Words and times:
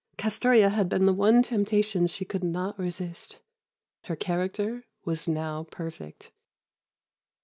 Castoria 0.17 0.71
had 0.71 0.89
been 0.89 1.05
the 1.05 1.13
one 1.13 1.43
temptation 1.43 2.07
she 2.07 2.25
could 2.25 2.43
not 2.43 2.79
resist. 2.79 3.37
Her 4.05 4.15
character 4.15 4.83
was 5.05 5.27
now 5.27 5.65
perfect. 5.69 6.31